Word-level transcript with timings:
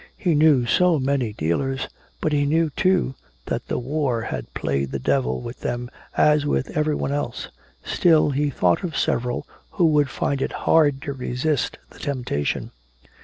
He 0.17 0.33
knew 0.33 0.65
so 0.65 0.97
many 0.97 1.31
dealers, 1.31 1.87
but 2.21 2.33
he 2.33 2.47
knew, 2.47 2.71
too, 2.71 3.13
that 3.45 3.67
the 3.67 3.77
war 3.77 4.23
had 4.23 4.51
played 4.55 4.91
the 4.91 4.97
devil 4.97 5.41
with 5.41 5.59
them 5.59 5.91
as 6.17 6.43
with 6.43 6.75
everyone 6.75 7.11
else. 7.11 7.49
Still, 7.85 8.31
he 8.31 8.49
thought 8.49 8.83
of 8.83 8.97
several 8.97 9.45
who 9.73 9.85
would 9.85 10.09
find 10.09 10.41
it 10.41 10.53
hard 10.65 11.03
to 11.03 11.13
resist 11.13 11.77
the 11.91 11.99
temptation. 11.99 12.71